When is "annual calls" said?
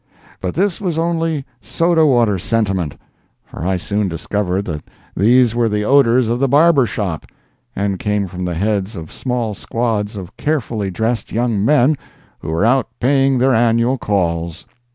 13.53-14.65